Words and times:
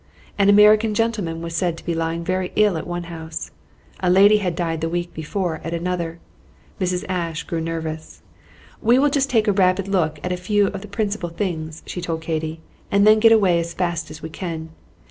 An 0.35 0.49
American 0.49 0.95
gentleman 0.95 1.43
was 1.43 1.55
said 1.55 1.77
to 1.77 1.85
be 1.85 1.93
lying 1.93 2.23
very 2.23 2.51
ill 2.55 2.75
at 2.75 2.87
one 2.87 3.03
house. 3.03 3.51
A 3.99 4.09
lady 4.09 4.37
had 4.37 4.55
died 4.55 4.81
the 4.81 4.89
week 4.89 5.13
before 5.13 5.61
at 5.63 5.75
another. 5.75 6.17
Mrs. 6.79 7.05
Ashe 7.07 7.43
grew 7.43 7.61
nervous. 7.61 8.23
"We 8.81 8.97
will 8.97 9.11
just 9.11 9.29
take 9.29 9.47
a 9.47 9.51
rapid 9.53 9.87
look 9.87 10.19
at 10.23 10.31
a 10.31 10.37
few 10.37 10.65
of 10.69 10.81
the 10.81 10.87
principal 10.87 11.29
things," 11.29 11.83
she 11.85 12.01
told 12.01 12.21
Katy, 12.21 12.61
"and 12.89 13.05
then 13.05 13.19
get 13.19 13.31
away 13.31 13.59
as 13.59 13.75
fast 13.75 14.09
as 14.09 14.23
we 14.23 14.29
can. 14.29 14.69